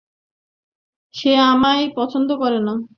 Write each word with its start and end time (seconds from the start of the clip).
সে 1.13 1.29
আমায় 1.43 1.83
পছন্দ 1.95 2.29
করে 2.37 2.59
না। 2.59 2.73